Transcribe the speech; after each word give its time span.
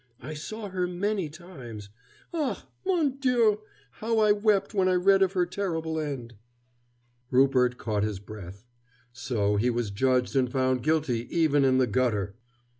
I 0.23 0.33
saw 0.33 0.69
her 0.69 0.87
many 0.87 1.29
times. 1.29 1.89
Ah, 2.33 2.67
mon 2.83 3.19
Dieu, 3.19 3.59
how 3.91 4.17
I 4.17 4.31
wept 4.31 4.73
when 4.73 4.89
I 4.89 4.95
read 4.95 5.21
of 5.21 5.33
her 5.33 5.45
terrible 5.45 5.99
end!" 5.99 6.33
Rupert 7.29 7.77
caught 7.77 8.01
his 8.01 8.17
breath. 8.17 8.65
So 9.13 9.57
he 9.57 9.69
was 9.69 9.91
judged 9.91 10.35
and 10.35 10.51
found 10.51 10.81
guilty 10.81 11.27
even 11.29 11.63
in 11.63 11.77
the 11.77 11.85
gutter! 11.85 12.33